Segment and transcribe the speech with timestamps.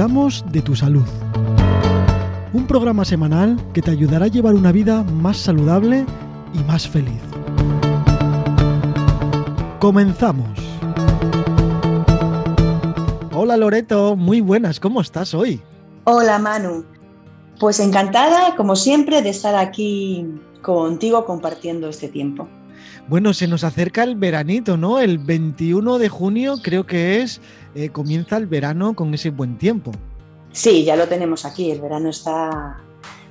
[0.00, 1.04] cuidamos de tu salud.
[2.54, 6.06] Un programa semanal que te ayudará a llevar una vida más saludable
[6.54, 7.20] y más feliz.
[9.78, 10.58] Comenzamos.
[13.34, 15.60] Hola Loreto, muy buenas, ¿cómo estás hoy?
[16.04, 16.86] Hola Manu,
[17.58, 20.26] pues encantada como siempre de estar aquí
[20.62, 22.48] contigo compartiendo este tiempo.
[23.08, 25.00] Bueno, se nos acerca el veranito, ¿no?
[25.00, 27.40] El 21 de junio creo que es,
[27.74, 29.92] eh, comienza el verano con ese buen tiempo.
[30.52, 32.80] Sí, ya lo tenemos aquí, el verano está,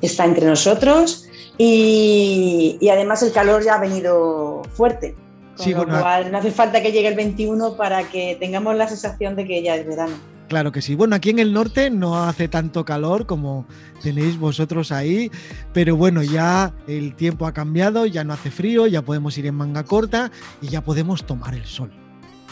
[0.01, 5.15] está entre nosotros y, además el calor ya ha venido fuerte.
[5.57, 9.35] Con lo cual no hace falta que llegue el 21 para que tengamos la sensación
[9.35, 10.15] de que ya es verano.
[10.47, 10.95] Claro que sí.
[10.95, 13.67] Bueno, aquí en el norte no hace tanto calor como
[14.01, 15.29] tenéis vosotros ahí,
[15.73, 19.55] pero bueno, ya el tiempo ha cambiado, ya no hace frío, ya podemos ir en
[19.55, 20.31] manga corta
[20.61, 21.91] y ya podemos tomar el sol.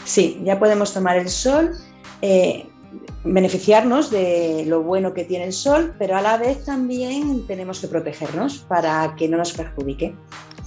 [0.08, 1.72] Sí, ya podemos tomar el sol.
[2.22, 2.66] Eh,
[3.22, 7.88] beneficiarnos de lo bueno que tiene el sol, pero a la vez también tenemos que
[7.88, 10.16] protegernos para que no nos perjudique.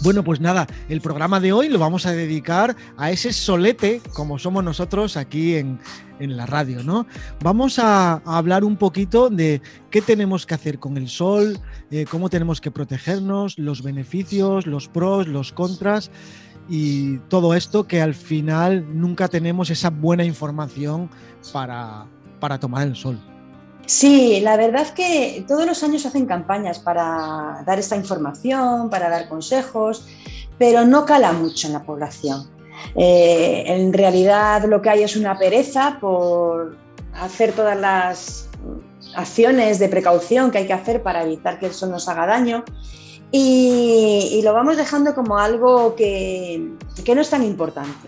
[0.03, 4.37] Bueno, pues nada, el programa de hoy lo vamos a dedicar a ese solete, como
[4.37, 5.79] somos nosotros aquí en,
[6.19, 7.07] la radio, ¿no?
[7.41, 11.57] Vamos a, hablar un poquito de qué tenemos que hacer con el sol,
[11.89, 16.11] eh, cómo tenemos que protegernos, los beneficios, los pros, los contras
[16.73, 21.09] y todo esto que al final nunca tenemos esa buena información
[21.51, 22.05] para,
[22.39, 23.19] para tomar el sol.
[23.85, 29.09] Sí, la verdad es que todos los años hacen campañas para dar esta información, para
[29.09, 30.07] dar consejos,
[30.57, 32.49] pero no cala mucho en la población.
[32.95, 36.77] Eh, en realidad lo que hay es una pereza por
[37.13, 38.47] hacer todas las
[39.13, 42.63] acciones de precaución que hay que hacer para evitar que el sol nos haga daño
[43.31, 46.71] y, lo vamos dejando como algo que,
[47.13, 48.07] no es tan importante.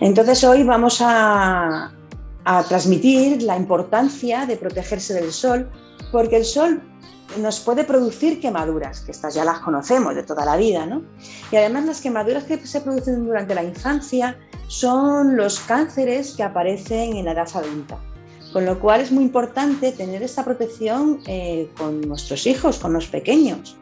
[0.00, 1.92] Entonces hoy vamos a,
[2.44, 5.70] a transmitir la importancia de protegerse del sol,
[6.12, 6.80] porque el sol
[7.36, 11.02] nos puede producir quemaduras, que estas ya las conocemos de toda la vida, ¿no?
[11.52, 14.38] Y además las quemaduras que se producen durante la infancia
[14.68, 17.98] son los cánceres que aparecen en la edad adulta.
[18.52, 23.06] Con lo cual es muy importante tener esta protección eh, con nuestros hijos, con los
[23.06, 23.76] pequeños.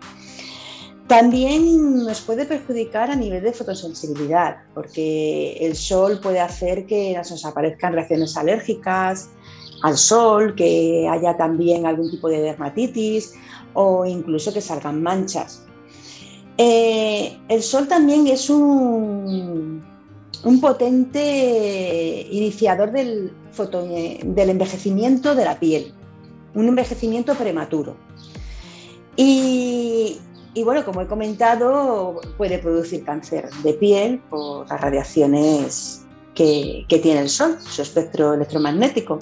[1.09, 7.45] También nos puede perjudicar a nivel de fotosensibilidad, porque el sol puede hacer que nos
[7.45, 9.31] aparezcan reacciones alérgicas
[9.83, 13.35] al sol, que haya también algún tipo de dermatitis
[13.75, 15.63] o incluso que salgan manchas.
[16.59, 19.85] Eh, el sol también es un,
[20.61, 23.33] potente iniciador del,
[24.25, 25.93] del envejecimiento de la piel,
[26.55, 27.97] un envejecimiento prematuro.
[29.17, 30.19] Y,
[30.57, 37.21] y bueno, como he comentado, puede producir cáncer de piel por las radiaciones que, tiene
[37.21, 39.19] el Sol, su espectro electromagnético.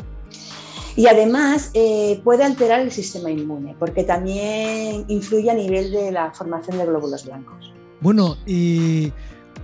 [0.95, 6.31] Y además eh, puede alterar el sistema inmune, porque también influye a nivel de la
[6.31, 7.73] formación de glóbulos blancos.
[8.01, 9.13] Bueno, y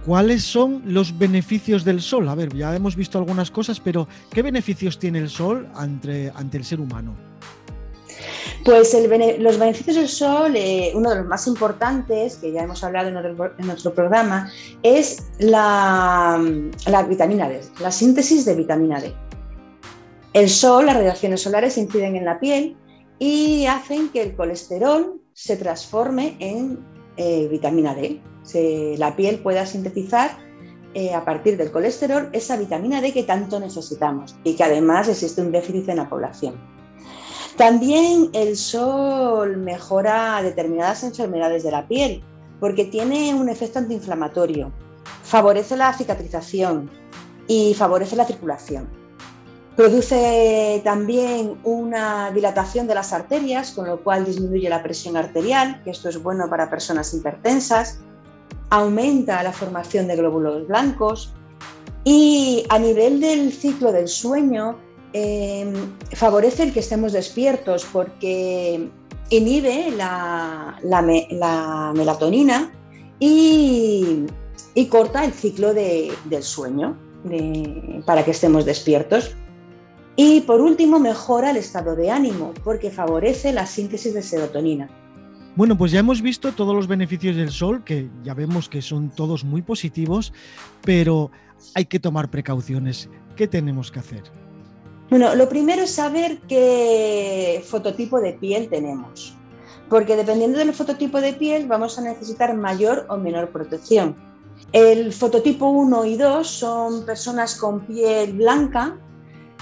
[0.05, 2.29] ¿cuáles son los beneficios del Sol?
[2.29, 6.57] A ver, ya hemos visto algunas cosas, pero ¿qué beneficios tiene el Sol ante, ante
[6.57, 7.30] el ser humano?
[8.65, 8.95] Pues
[9.39, 13.67] los beneficios del sol, eh, uno de los más importantes, que ya hemos hablado en,
[13.67, 14.51] nuestro programa,
[14.83, 16.39] es la,
[17.09, 19.15] vitamina D, la síntesis de vitamina D.
[20.35, 22.77] El sol, las radiaciones solares inciden en la piel
[23.19, 26.79] y hacen que el colesterol se transforme en
[27.17, 28.21] eh, vitamina D.
[28.99, 30.31] la piel pueda sintetizar
[30.93, 35.41] eh, a partir del colesterol esa vitamina D que tanto necesitamos y que además existe
[35.41, 36.80] un déficit en la población.
[37.61, 42.25] También el sol mejora determinadas enfermedades de la piel
[42.59, 44.73] porque tiene un efecto antiinflamatorio,
[45.25, 46.89] favorece la cicatrización
[47.49, 48.89] y favorece la circulación.
[49.77, 55.91] Produce también una dilatación de las arterias, con lo cual disminuye la presión arterial, que
[55.91, 58.01] esto es bueno para personas hipertensas,
[58.71, 61.35] aumenta la formación de glóbulos blancos
[62.05, 64.79] y a nivel del ciclo del sueño
[65.13, 65.73] Em,
[66.13, 68.89] favorece el que estemos despiertos porque
[69.29, 70.79] inhibe la,
[71.95, 72.71] melatonina
[73.19, 74.27] y,
[74.89, 76.97] corta el ciclo del sueño
[78.07, 79.35] para que estemos despiertos.
[80.17, 84.89] Y por último, mejora el estado de ánimo porque favorece la síntesis de serotonina.
[85.57, 89.11] Bueno, pues ya hemos visto todos los beneficios del sol, que ya vemos que son
[89.11, 90.33] todos muy positivos,
[90.83, 91.31] pero
[91.75, 93.11] hay que tomar precauciones.
[93.35, 94.23] ¿Qué tenemos que hacer?
[95.11, 99.35] Bueno, lo primero es saber qué fototipo de piel tenemos,
[99.89, 104.15] porque dependiendo del fototipo de piel vamos a necesitar mayor o menor protección.
[104.73, 109.01] El fototipo 1 y 2 son personas con piel blanca,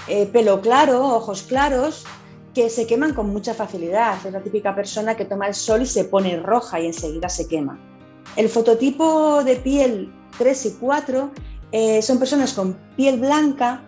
[0.07, 2.05] eh, pelo claro, ojos claros,
[2.53, 4.23] que se queman con mucha facilidad.
[4.23, 7.47] Es la típica persona que toma el sol y se pone roja y enseguida se
[7.47, 7.79] quema.
[8.35, 11.31] El fototipo de piel 3 y 4
[11.71, 13.83] eh, son personas con piel blanca,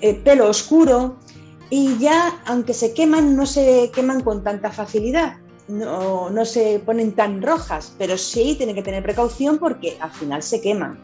[0.00, 1.16] eh, pelo oscuro
[1.70, 5.36] y ya, aunque se queman, no se queman con tanta facilidad.
[5.68, 10.42] No, no se ponen tan rojas, pero sí tienen que tener precaución porque al final
[10.42, 10.98] se queman.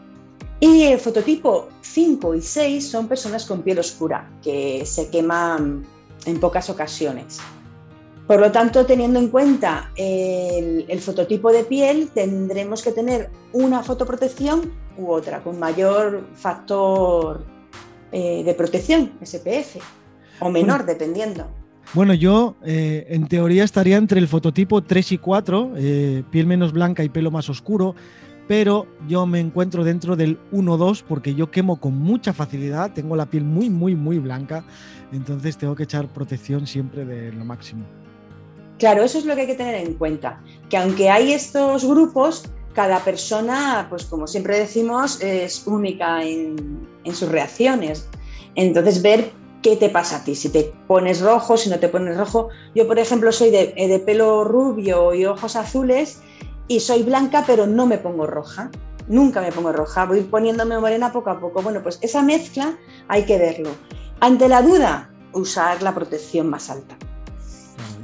[0.59, 5.85] Y el fototipo 5 y 6 son personas con piel oscura, que se queman
[6.25, 7.39] en pocas ocasiones.
[8.27, 14.71] Por lo tanto, teniendo en cuenta el, fototipo de piel, tendremos que tener una fotoprotección
[14.99, 17.43] u otra, con mayor factor
[18.11, 19.77] eh, de protección, SPF,
[20.39, 21.47] o menor, dependiendo.
[21.93, 26.71] Bueno, yo eh, en teoría estaría entre el fototipo 3 y 4, eh, piel menos
[26.71, 27.95] blanca y pelo más oscuro,
[28.47, 33.27] pero yo me encuentro dentro del 1-2 porque yo quemo con mucha facilidad, tengo la
[33.27, 34.65] piel muy, muy, muy blanca,
[35.11, 37.85] entonces tengo que echar protección siempre de lo máximo.
[38.77, 42.45] Claro, eso es lo que hay que tener en cuenta, que aunque hay estos grupos,
[42.73, 48.07] cada persona, pues como siempre decimos, es única en, sus reacciones.
[48.55, 49.31] Entonces, ver
[49.63, 52.49] qué te pasa a ti, si te pones rojo, si no te pones rojo.
[52.75, 56.21] Yo, por ejemplo, soy de, de pelo rubio y ojos azules
[56.67, 58.69] y soy blanca, pero no me pongo roja.
[59.07, 61.63] Nunca me pongo roja, voy poniéndome morena poco a poco.
[61.63, 62.77] Bueno, pues esa mezcla
[63.07, 63.71] hay que verlo.
[64.19, 66.95] Ante la duda, usar la protección más alta.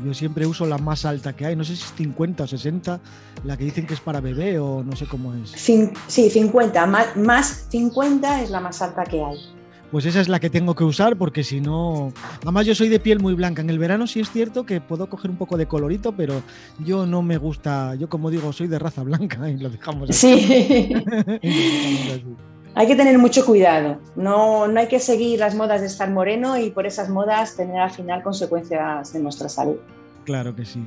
[0.03, 2.99] Yo siempre uso la más alta que hay, no sé si es 50 o 60,
[3.43, 5.51] la que dicen que es para bebé o no sé cómo es.
[5.51, 9.55] Sí, 50, más 50 es la más alta que hay
[9.95, 12.11] pues esa es la que tengo que usar porque si no,
[12.41, 13.61] además yo soy de piel muy blanca.
[13.61, 16.41] En el verano sí es cierto que puedo coger un poco de colorito, pero
[16.79, 20.37] yo no me gusta, yo como digo, soy de raza blanca y lo dejamos así.
[20.37, 20.93] Sí.
[22.75, 23.99] hay que tener mucho cuidado.
[24.15, 27.79] No, no hay que seguir las modas de estar moreno y por esas modas tener
[27.79, 29.77] al final consecuencias de nuestra salud.
[30.25, 30.85] Claro que sí.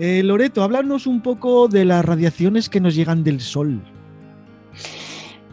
[0.00, 3.80] Eh, Loreto, háblanos un poco de las radiaciones que nos llegan del sol.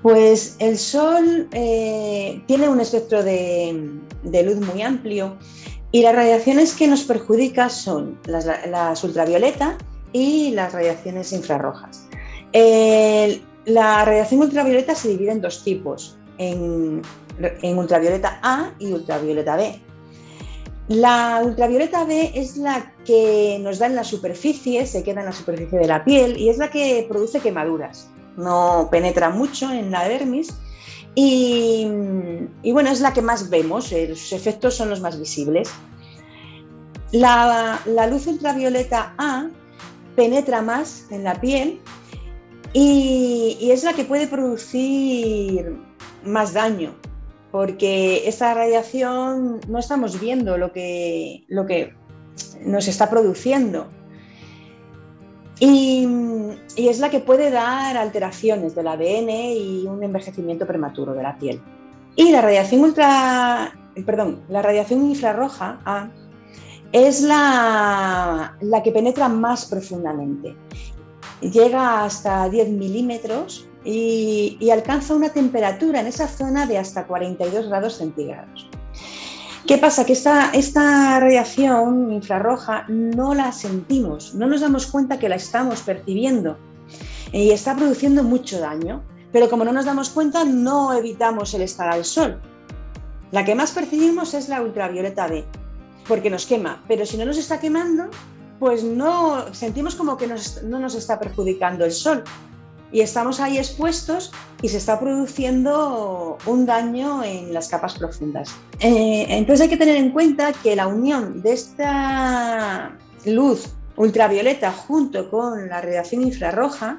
[0.02, 3.90] Pues el Sol eh, tiene un espectro de,
[4.24, 5.36] luz muy amplio
[5.92, 9.80] y las radiaciones que nos perjudican son las, ultravioleta
[10.14, 12.08] y las radiaciones infrarrojas.
[13.66, 17.02] La radiación ultravioleta se divide en dos tipos, en,
[17.64, 19.80] ultravioleta A y ultravioleta B.
[20.88, 25.32] La ultravioleta B es la que nos da en la superficie, se queda en la
[25.32, 30.08] superficie de la piel y es la que produce quemaduras no penetra mucho en la
[30.08, 30.54] dermis
[31.18, 31.88] y,
[32.74, 35.70] bueno, es la que más vemos, eh, sus efectos son los más visibles.
[37.14, 37.80] La,
[38.10, 39.48] luz ultravioleta A
[40.18, 41.80] penetra más en la piel
[42.78, 45.78] y, es la que puede producir
[46.26, 46.94] más daño,
[47.50, 51.94] porque esta radiación no estamos viendo lo que, lo que
[52.66, 53.88] nos está produciendo.
[55.58, 56.06] Y,
[56.76, 61.62] es la que puede dar alteraciones del ADN y un envejecimiento prematuro de la piel.
[62.18, 63.74] Y la radiación ultra,
[64.06, 66.10] perdón, la radiación infrarroja A
[66.92, 70.58] es la, la que penetra más profundamente.
[71.42, 77.98] Llega hasta 10 milímetros y, alcanza una temperatura en esa zona de hasta 42 grados
[77.98, 78.68] centígrados.
[79.68, 80.06] ¿Qué pasa?
[80.06, 85.82] Que esta, esta radiación infrarroja no la sentimos, no nos damos cuenta que la estamos
[85.82, 86.58] percibiendo
[87.32, 89.04] y está produciendo mucho daño.
[89.32, 92.40] Pero como no nos damos cuenta, no evitamos el estar al sol.
[93.32, 95.44] La que más percibimos es la ultravioleta B,
[96.08, 96.84] porque nos quema.
[96.88, 98.06] Pero si no nos está quemando,
[98.60, 102.24] pues no sentimos como que no nos está perjudicando el sol
[102.92, 104.32] y estamos ahí expuestos
[104.62, 108.56] y se está produciendo un daño en las capas profundas.
[108.80, 115.30] Eh, entonces hay que tener en cuenta que la unión de esta luz ultravioleta junto
[115.30, 116.98] con la radiación infrarroja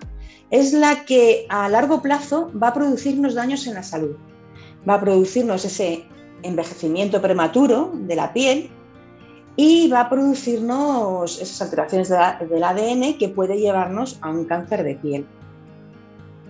[0.51, 4.17] es la que a largo plazo va a producirnos daños en la salud.
[4.89, 6.05] Va a producirnos ese
[6.43, 8.71] envejecimiento prematuro de la piel
[9.57, 14.95] y va a producirnos esas alteraciones del ADN que puede llevarnos a un cáncer de
[14.97, 15.27] piel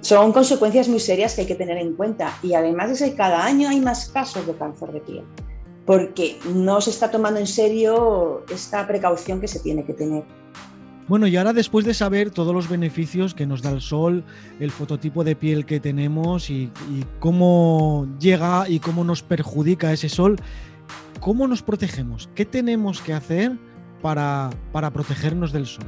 [0.01, 3.45] son consecuencias muy serias que hay que tener en cuenta y además es que cada
[3.45, 5.25] año hay más casos de cáncer de piel
[5.85, 10.25] porque no se está tomando en serio esta precaución que se tiene que tener.
[11.09, 14.25] Bueno, y ahora después de saber todos los beneficios que nos da el sol,
[14.59, 16.73] el fototipo de piel que tenemos y,
[17.21, 20.37] cómo llega y cómo nos perjudica ese sol,
[21.21, 22.29] ¿cómo nos protegemos?
[22.35, 23.59] ¿Qué tenemos que hacer
[24.03, 25.85] para, para protegernos del sol?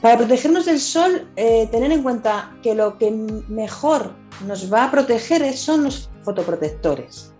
[0.00, 3.10] Para protegernos del sol, eh, tener en cuenta que lo que
[3.48, 4.12] mejor
[4.46, 7.32] nos va a proteger son los fotoprotectores.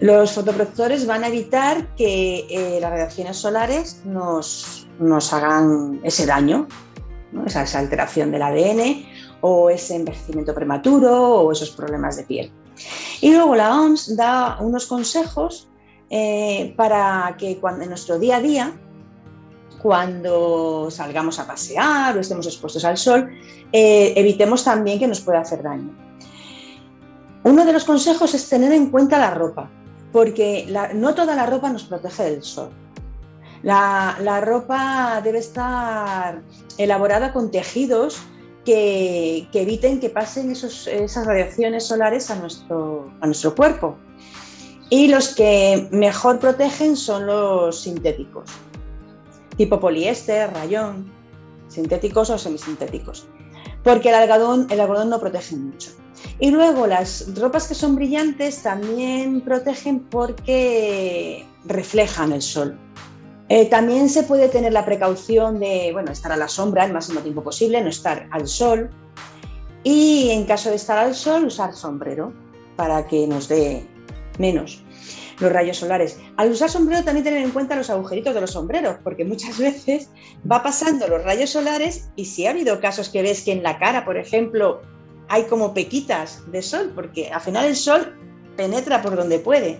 [0.00, 6.66] Los fotoprotectores van a evitar que eh, las radiaciones solares nos, nos hagan ese daño,
[7.46, 9.04] esa, esa, alteración del ADN
[9.40, 12.52] o ese envejecimiento prematuro o esos problemas de piel.
[13.20, 15.68] Y luego la OMS da unos consejos
[16.10, 18.72] eh, para que cuando, en nuestro día a día,
[19.80, 23.30] cuando salgamos a pasear o estemos expuestos al sol,
[23.72, 25.94] eh, evitemos también que nos pueda hacer daño.
[27.44, 29.70] Uno de los consejos es tener en cuenta la ropa,
[30.12, 32.70] porque no toda la ropa nos protege del sol.
[33.62, 36.42] La, ropa debe estar
[36.76, 38.20] elaborada con tejidos
[38.64, 43.96] que, eviten que pasen esas radiaciones solares a nuestro, a nuestro cuerpo.
[44.90, 48.50] Y los que mejor protegen son los sintéticos,
[49.56, 51.12] tipo poliéster, rayón,
[51.68, 53.26] sintéticos o semisintéticos,
[53.84, 55.90] porque el algodón, el algodón no protege mucho.
[56.38, 62.78] Y luego las ropas que son brillantes también protegen porque reflejan el sol.
[63.50, 67.20] Eh, también se puede tener la precaución de bueno, estar a la sombra el máximo
[67.20, 68.90] tiempo posible, no estar al sol.
[69.84, 72.32] Y en caso de estar al sol, usar sombrero
[72.76, 73.86] para que nos dé
[74.38, 74.82] menos
[75.40, 76.18] los rayos solares.
[76.36, 80.10] Al usar sombrero también tener en cuenta los agujeritos de los sombreros, porque muchas veces
[80.50, 83.78] va pasando los rayos solares y si ha habido casos que ves que en la
[83.78, 84.82] cara, por ejemplo,
[85.28, 88.16] hay como pequitas de sol, porque al final el sol
[88.56, 89.78] penetra por donde puede.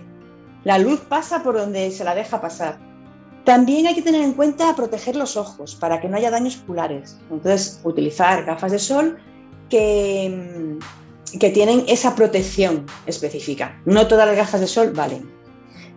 [0.63, 2.77] La luz pasa por donde se la deja pasar.
[3.45, 7.17] También hay que tener en cuenta proteger los ojos para que no haya daños oculares.
[7.31, 9.17] Entonces, utilizar gafas de sol
[9.69, 10.77] que,
[11.37, 13.81] que tienen esa protección específica.
[13.85, 15.29] No todas las gafas de sol valen.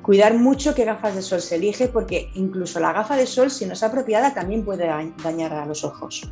[0.02, 3.66] Cuidar mucho qué gafas de sol se elige porque incluso la gafa de sol, si
[3.66, 4.88] no es apropiada, también puede
[5.22, 6.28] dañar a los ojos.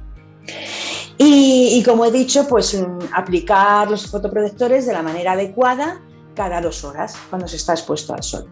[1.18, 6.00] Y, como he dicho, pues mm, aplicar los fotoprotectores de la manera adecuada
[6.34, 8.48] cada dos horas cuando se está expuesto al sol.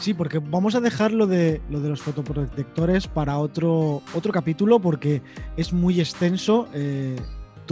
[0.00, 4.80] Sí, porque vamos a dejar lo de, lo de los fotoprotectores para otro, otro capítulo
[4.80, 5.22] porque
[5.56, 7.16] es muy extenso eh,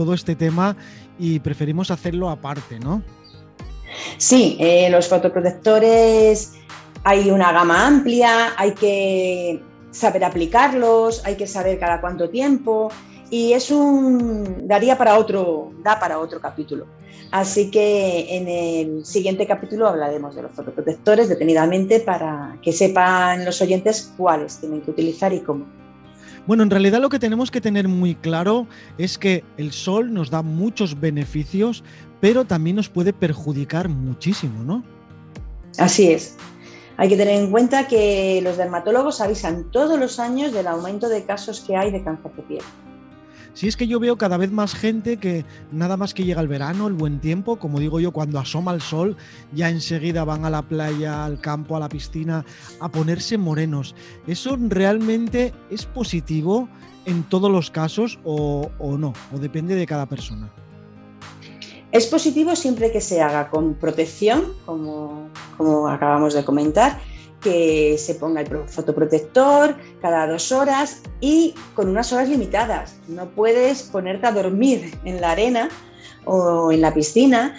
[0.04, 0.76] todo este tema
[1.18, 3.02] y preferimos hacerlo aparte, ¿no?
[4.16, 6.54] Sí, eh, los fotoprotectores
[7.04, 12.90] hay una gama amplia, hay que saber aplicarlos, hay que saber cada cuánto tiempo
[13.30, 16.86] y es un daría para otro da para otro capítulo.
[17.30, 23.60] Así que en el siguiente capítulo hablaremos de los fotoprotectores detenidamente para que sepan los
[23.60, 25.79] oyentes cuáles tienen que utilizar y cómo.
[26.46, 28.66] Bueno, en realidad lo que tenemos que tener muy claro
[28.98, 31.84] es que el sol nos da muchos beneficios,
[32.20, 34.82] pero también nos puede perjudicar muchísimo, ¿no?
[35.78, 36.36] Así es.
[36.96, 41.24] Hay que tener en cuenta que los dermatólogos avisan todos los años del aumento de
[41.24, 42.62] casos que hay de cáncer de piel.
[43.52, 46.48] Si es que yo veo cada vez más gente que nada más que llega el
[46.48, 49.16] verano, el buen tiempo, como digo yo, cuando asoma el sol,
[49.52, 52.44] ya enseguida van a la playa, al campo, a la piscina,
[52.80, 53.94] a ponerse morenos.
[54.26, 56.68] ¿Eso realmente es positivo
[57.06, 59.12] en todos los casos o, no?
[59.32, 60.50] ¿O depende de cada persona?
[61.92, 65.28] Es positivo siempre que se haga con protección, como,
[65.88, 67.00] acabamos de comentar,
[67.40, 72.96] que se ponga el fotoprotector cada dos horas y con unas horas limitadas.
[73.08, 75.68] No puedes ponerte a dormir en la arena
[76.24, 77.56] o en la piscina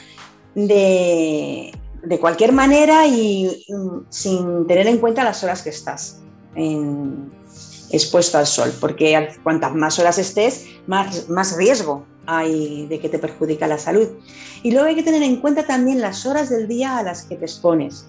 [0.56, 1.72] de,
[2.20, 3.66] cualquier manera y
[4.10, 6.22] sin tener en cuenta las horas que estás
[7.92, 13.20] expuesto al sol, porque cuantas más horas estés, más, más riesgo hay de que te
[13.20, 14.08] perjudica la salud.
[14.64, 17.36] Y luego hay que tener en cuenta también las horas del día a las que
[17.36, 18.06] te expones,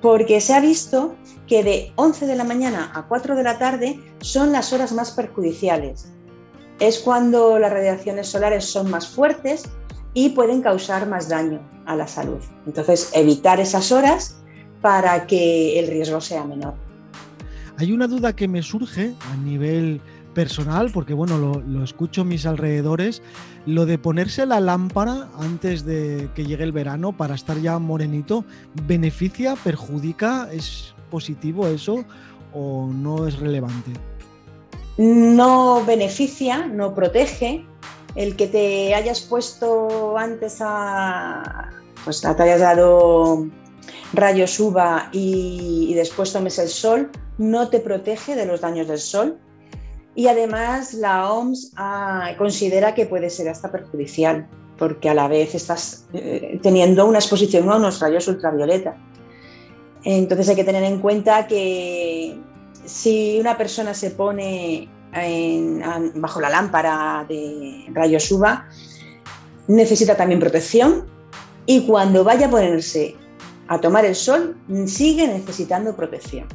[0.00, 1.14] porque se ha visto
[1.46, 5.10] que de 11 de la mañana a 4 de la tarde son las horas más
[5.10, 6.12] perjudiciales.
[6.78, 9.64] Es cuando las radiaciones solares son más fuertes
[10.14, 12.40] y pueden causar más daño a la salud.
[12.66, 14.36] Entonces, evitar esas horas
[14.80, 16.74] para que el riesgo sea menor.
[17.76, 20.00] Hay una duda que me surge a nivel
[20.34, 23.22] personal, porque bueno, lo, escucho mis alrededores,
[23.66, 28.44] lo de ponerse la lámpara antes de que llegue el verano para estar ya morenito,
[28.86, 30.48] ¿beneficia, perjudica?
[30.52, 32.04] ¿Es positivo eso
[32.52, 33.92] o no es relevante?
[34.98, 37.64] No beneficia, no protege.
[38.16, 41.70] El que te hayas puesto antes a,
[42.04, 43.46] pues te hayas dado
[44.12, 49.38] rayos UVA y después tomes el sol, no te protege de los daños del sol
[50.20, 54.46] y además la OMS ah, considera que puede ser hasta perjudicial,
[54.76, 58.98] porque a la vez estás eh, teniendo una exposición a unos rayos ultravioleta.
[60.04, 62.38] Entonces hay que tener en cuenta que
[62.84, 64.90] si una persona se pone
[66.16, 68.68] bajo la lámpara de rayos UVA,
[69.68, 71.06] necesita también protección
[71.64, 73.16] y cuando vaya a ponerse
[73.68, 76.46] a tomar el sol sigue necesitando protección.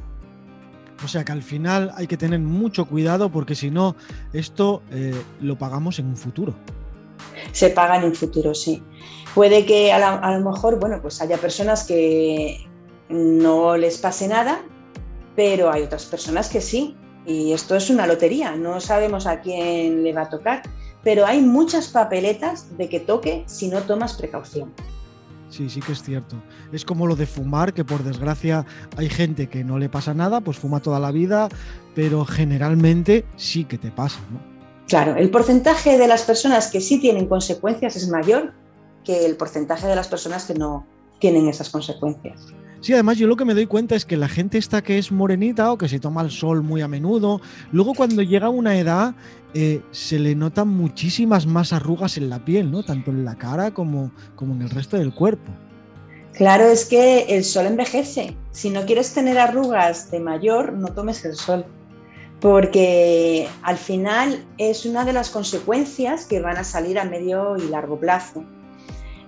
[1.04, 3.96] O sea que al final hay que tener mucho cuidado porque si no,
[4.34, 6.54] esto eh, lo pagamos en un futuro.
[7.52, 8.82] Se paga en un futuro, sí.
[9.34, 12.66] Puede que a, lo mejor, bueno, pues haya personas que
[13.10, 14.62] no les pase nada,
[15.36, 16.96] pero hay otras personas que sí.
[17.26, 20.62] Y esto es una lotería, no sabemos a quién le va a tocar,
[21.04, 24.72] pero hay muchas papeletas de que toque si no tomas precaución.
[25.56, 26.36] Sí, sí que es cierto.
[26.74, 28.66] Es como lo de fumar, que por desgracia
[28.98, 31.48] hay gente que no le pasa nada, pues fuma toda la vida,
[31.94, 34.40] pero generalmente sí que te pasa, ¿no?
[34.88, 38.52] Claro, el porcentaje de las personas que sí tienen consecuencias es mayor
[39.06, 40.86] que el porcentaje de las personas que no
[41.20, 42.54] tienen esas consecuencias.
[42.86, 45.12] Sí, además yo lo que me doy cuenta es que la gente esta que es
[45.12, 48.78] morenita o que se toma el sol muy a menudo, luego cuando llega a una
[48.78, 49.16] edad
[49.56, 52.84] eh, se le notan muchísimas más arrugas en la piel, ¿no?
[52.84, 55.52] Tanto en la cara como, como en el resto del cuerpo.
[56.34, 58.38] Claro, es que el sol envejece.
[58.52, 61.66] Si no quieres tener arrugas de mayor, no tomes el sol.
[62.40, 67.68] Porque al final es una de las consecuencias que van a salir a medio y
[67.68, 68.46] largo plazo.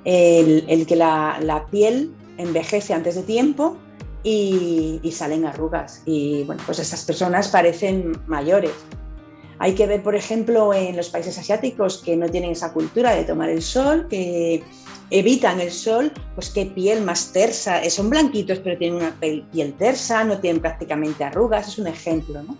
[0.05, 3.77] El, que la, piel envejece antes de tiempo
[4.23, 6.01] y, y, salen arrugas.
[6.05, 8.73] Y bueno, pues esas personas parecen mayores.
[9.59, 13.23] Hay que ver, por ejemplo, en los países asiáticos que no tienen esa cultura de
[13.23, 14.63] tomar el sol, que
[15.09, 17.83] evitan el sol, pues qué piel más tersa.
[17.83, 22.43] Eh, son blanquitos, pero tienen una piel tersa, no tienen prácticamente arrugas, es un ejemplo.
[22.43, 22.57] ¿no?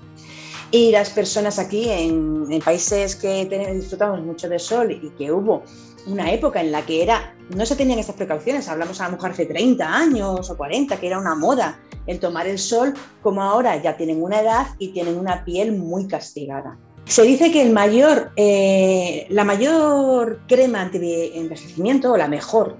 [0.71, 5.63] Y las personas aquí en, países que disfrutamos mucho de sol y que hubo
[6.07, 9.31] una época en la que era, no se tenían estas precauciones, hablamos a lo mejor
[9.31, 13.81] hace 30 años o 40, que era una moda el tomar el sol, como ahora
[13.81, 16.77] ya tienen una edad y tienen una piel muy castigada.
[17.05, 22.75] Se dice que el mayor, eh, la mayor crema anti-envejecimiento o la mejor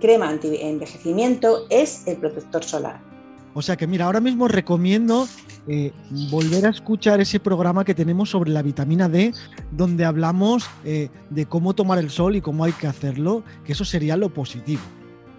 [0.00, 3.13] crema anti-envejecimiento es el protector solar.
[3.54, 5.28] O sea que mira, ahora mismo recomiendo
[5.68, 5.92] eh,
[6.30, 9.32] volver a escuchar ese programa que tenemos sobre la vitamina D,
[9.70, 13.84] donde hablamos eh, de cómo tomar el sol y cómo hay que hacerlo, que eso
[13.84, 14.82] sería lo positivo.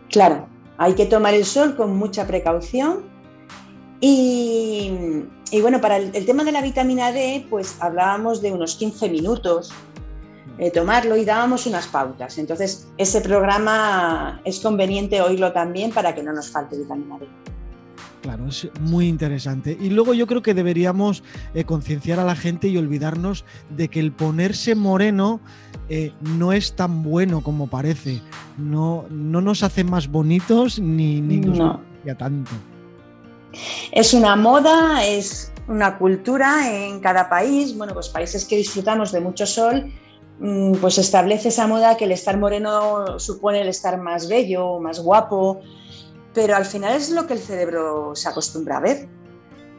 [0.10, 0.48] Claro,
[0.78, 3.04] hay que tomar el sol con mucha precaución
[4.00, 5.22] y,
[5.62, 9.72] bueno, para el, tema de la vitamina D, pues hablábamos de unos 15 minutos
[10.58, 12.38] eh, tomarlo y dábamos unas pautas.
[12.38, 17.28] Entonces, ese programa es conveniente oírlo también para que no nos falte vitamina D.
[18.26, 19.78] Claro, es muy interesante.
[19.80, 21.22] Y luego yo creo que deberíamos
[21.54, 25.40] eh, concienciar a la gente y olvidarnos de que el ponerse moreno
[25.90, 28.24] eh, no es tan bueno como parece.
[28.58, 31.82] No, no nos hace más bonitos ni, ni nos no.
[32.18, 32.50] tanto.
[33.92, 37.78] Es una moda, es una cultura en cada país.
[37.78, 39.94] Bueno, pues países que disfrutamos de mucho sol,
[40.40, 45.00] mm, pues establece esa moda que el estar moreno supone el estar más bello, más
[45.00, 45.62] guapo,
[46.36, 49.08] pero al final es lo que el cerebro se acostumbra a ver.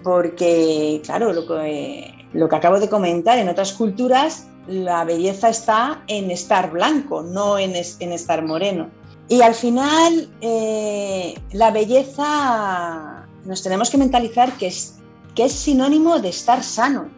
[0.02, 6.02] Porque, claro, lo que, lo que acabo de comentar, en otras culturas la belleza está
[6.08, 8.90] en estar blanco, no en, en estar moreno.
[9.28, 14.96] Y al final eh, la belleza nos tenemos que mentalizar que es,
[15.34, 17.08] que es sinónimo de estar sano,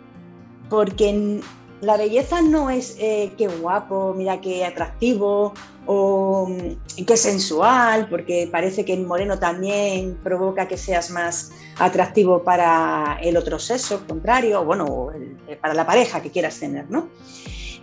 [0.68, 1.40] porque
[1.80, 5.54] la belleza no es eh, qué guapo, mira qué atractivo
[5.86, 12.42] o mm, qué sensual, porque parece que el moreno también provoca que seas más atractivo
[12.42, 15.10] para el otro sexo, contrario, bueno,
[15.46, 17.08] eh, para la pareja que quieras tener, ¿no?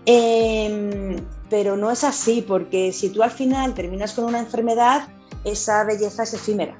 [0.05, 1.15] Em,
[1.49, 5.07] pero no es así, porque si tú al final terminas con una enfermedad,
[5.43, 6.77] esa belleza es efímera.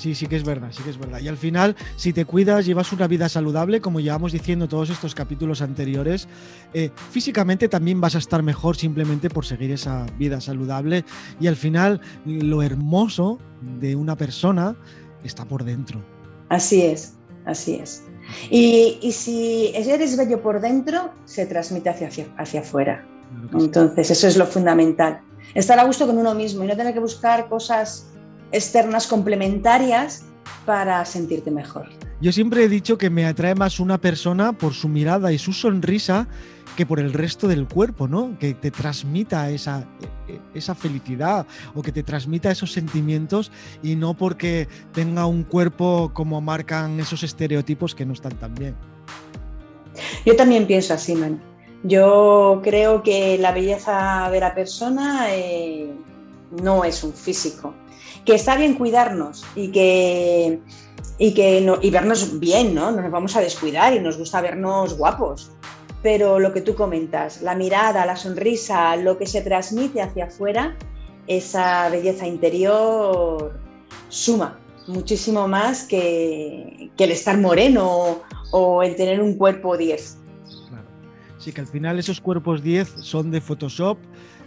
[0.00, 1.20] Sí, sí que es verdad, sí que es verdad.
[1.20, 5.14] Y al final, si te cuidas, llevas una vida saludable, como llevamos diciendo todos estos
[5.14, 6.26] capítulos anteriores,
[6.72, 11.04] eh, físicamente también vas a estar mejor simplemente por seguir esa vida saludable.
[11.38, 13.38] Y al final, lo hermoso
[13.78, 14.74] de una persona
[15.22, 16.02] está por dentro.
[16.48, 17.12] Así es,
[17.44, 18.02] así es.
[18.48, 23.06] Y, si eres bello por dentro, se transmite hacia, hacia, afuera.
[23.52, 25.20] Entonces, eso es lo fundamental.
[25.54, 28.09] Estar a gusto con uno mismo y no tener que buscar cosas
[28.52, 30.24] externas complementarias
[30.66, 31.88] para sentirte mejor.
[32.20, 35.52] Yo siempre he dicho que me atrae más una persona por su mirada y su
[35.52, 36.28] sonrisa
[36.76, 38.38] que por el resto del cuerpo, ¿no?
[38.38, 39.86] Que te transmita esa,
[40.54, 43.50] esa felicidad o que te transmita esos sentimientos
[43.82, 48.76] y no porque tenga un cuerpo como marcan esos estereotipos que no están tan bien.
[50.24, 51.40] Yo también pienso así, man.
[51.82, 55.90] Yo creo que la belleza de la persona eh,
[56.62, 57.74] no es un físico,
[58.24, 60.60] que está bien cuidarnos y que,
[61.18, 62.90] y que no, y vernos bien, ¿no?
[62.90, 65.50] No nos vamos a descuidar y nos gusta vernos guapos.
[66.02, 70.76] Pero lo que tú comentas, la mirada, la sonrisa, lo que se transmite hacia afuera,
[71.26, 73.60] esa belleza interior
[74.08, 74.58] suma
[74.90, 80.18] muchísimo más que, el estar moreno o, el tener un cuerpo 10.
[80.68, 80.84] Claro.
[81.38, 83.98] Sí, que al final esos cuerpos 10 son de Photoshop,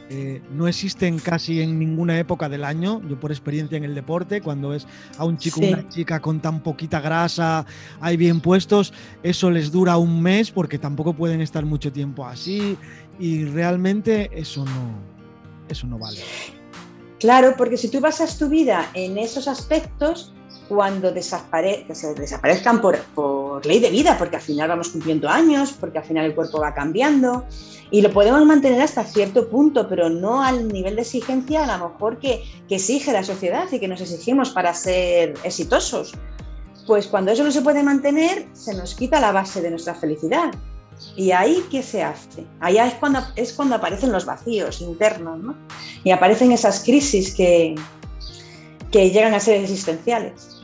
[0.10, 3.02] eh, no existen casi en ninguna época del año.
[3.08, 4.86] Yo por experiencia en el deporte, cuando ves
[5.18, 7.66] a un chico o una chica con tan poquita grasa,
[8.02, 12.78] ahí bien puestos, eso les dura un mes porque tampoco pueden estar mucho tiempo así
[13.20, 14.96] y realmente eso no,
[15.70, 16.20] eso no vale.
[17.20, 20.34] Claro, porque si tú basas tu vida en esos aspectos,
[20.68, 25.74] cuando desapare se desaparezcan por, por, ley de vida, porque al final vamos cumpliendo años,
[25.80, 27.46] porque al final el cuerpo va cambiando
[27.92, 31.90] y lo podemos mantener hasta cierto punto, pero no al nivel de exigencia a lo
[31.90, 36.14] mejor que, que exige la sociedad y que nos exigimos para ser exitosos.
[36.88, 40.52] Pues cuando eso no se puede mantener, se nos quita la base de nuestra felicidad.
[41.16, 42.46] ¿Y ahí qué se hace?
[42.60, 45.56] Allá es cuando, es cuando aparecen los vacíos internos, ¿no?
[46.04, 47.76] Y aparecen esas crisis que,
[48.94, 50.60] que llegan a ser existenciales.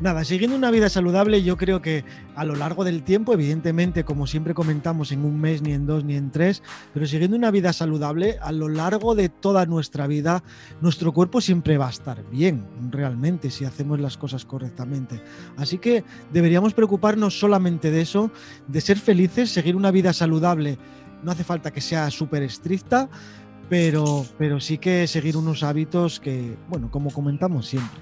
[0.00, 4.26] Nada, siguiendo una vida saludable, yo creo que a lo largo del tiempo, evidentemente, como
[4.26, 6.62] siempre comentamos, en un mes, ni en dos, ni en tres,
[6.94, 10.42] pero siguiendo una vida saludable, a lo largo de toda nuestra vida,
[10.80, 15.20] nuestro cuerpo siempre va a estar bien, realmente, si hacemos las cosas correctamente.
[15.58, 18.30] Así que deberíamos preocuparnos solamente de eso,
[18.68, 20.78] de ser felices, seguir una vida saludable.
[21.22, 23.10] No hace falta que sea súper estricta,
[23.70, 28.00] pero, pero sí que seguir unos hábitos que, bueno, como comentamos siempre.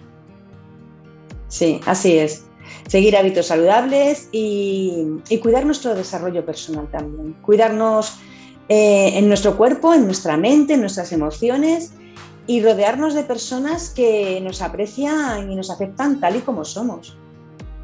[1.48, 2.46] Sí, así es.
[2.88, 5.06] Seguir hábitos saludables y,
[5.42, 7.34] cuidar nuestro desarrollo personal también.
[7.42, 8.16] Cuidarnos
[8.70, 11.92] eh, en nuestro cuerpo, en nuestra mente, en nuestras emociones
[12.46, 17.14] y rodearnos de personas que nos aprecian y nos aceptan tal y como somos.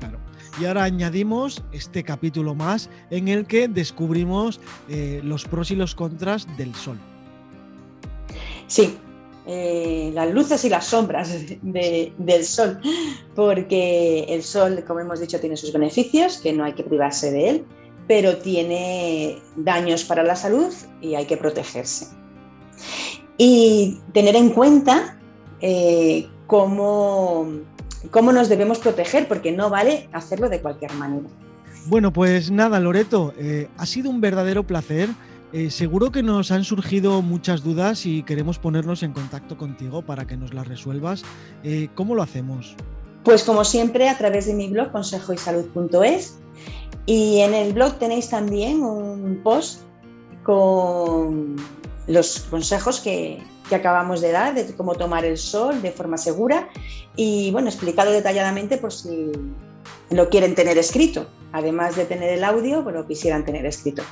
[0.00, 0.18] Claro.
[0.58, 5.94] Y ahora añadimos este capítulo más en el que descubrimos eh, los pros y los
[5.94, 6.98] contras del sol.
[8.74, 8.98] Sí,
[9.46, 11.30] eh, las luces y las sombras
[11.62, 12.80] del sol,
[13.36, 17.50] porque el sol, como hemos dicho, tiene sus beneficios, que no hay que privarse de
[17.50, 17.64] él,
[18.08, 22.08] pero tiene daños para la salud y hay que protegerse.
[23.38, 25.20] Y tener en cuenta
[25.60, 27.46] eh, cómo,
[28.10, 31.28] cómo nos debemos proteger, porque no vale hacerlo de cualquier manera.
[31.86, 35.10] Bueno, pues nada, Loreto, eh, ha sido un verdadero placer
[35.54, 40.26] eh, seguro que nos han surgido muchas dudas y queremos ponernos en contacto contigo para
[40.26, 41.22] que nos las resuelvas.
[41.62, 42.74] Eh, ¿Cómo lo hacemos?
[43.22, 46.40] Pues como siempre a través de mi blog consejoysalud.es
[47.06, 49.82] y en el blog tenéis también un post
[50.42, 51.54] con
[52.08, 56.68] los consejos que, que acabamos de dar de cómo tomar el sol de forma segura
[57.14, 59.30] y bueno, explicado detalladamente por si
[60.10, 61.28] lo quieren tener escrito.
[61.54, 64.02] Además de tener el audio, bueno, quisieran tener escrito.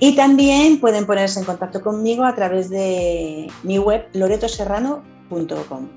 [0.00, 5.88] Y también pueden ponerse en contacto conmigo a través de mi web loretoserrano.com.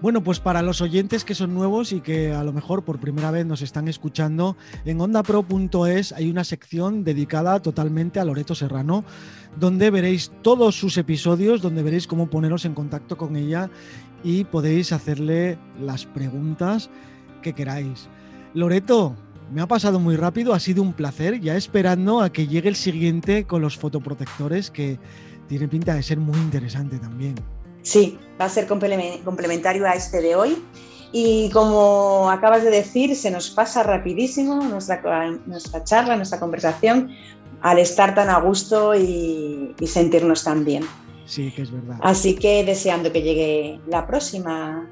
[0.00, 3.32] Bueno, pues para los oyentes que son nuevos y que a lo mejor por primera
[3.32, 9.04] vez nos están escuchando, en ondapro.es hay una sección dedicada totalmente a Loreto Serrano,
[9.58, 13.70] donde veréis todos sus episodios, donde veréis cómo poneros en contacto con ella
[14.22, 16.90] y podéis hacerle las preguntas
[17.42, 18.08] que queráis.
[18.54, 19.16] Loreto,
[19.50, 22.76] me ha pasado muy rápido, ha sido un placer, ya esperando a que llegue el
[22.76, 24.98] siguiente con los fotoprotectores, que
[25.48, 27.34] tiene pinta de ser muy interesante también.
[27.82, 30.62] Sí, va a ser complementario a este de hoy.
[31.10, 37.10] Y como acabas de decir, se nos pasa rapidísimo nuestra, nuestra charla, nuestra conversación,
[37.62, 40.84] al estar tan a gusto y, y sentirnos tan bien.
[41.24, 41.98] Sí, que es verdad.
[42.02, 44.86] Así que deseando que llegue la próxima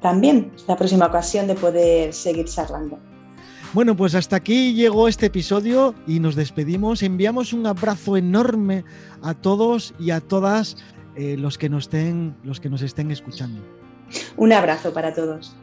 [0.00, 2.98] también, la próxima ocasión de poder seguir charlando.
[3.72, 7.02] Bueno, pues hasta aquí llegó este episodio y nos despedimos.
[7.02, 8.84] Enviamos un abrazo enorme
[9.22, 10.76] a todos y a todas
[11.16, 13.62] eh, los, que nos estén, los que nos estén escuchando.
[14.36, 15.56] Un abrazo para todos.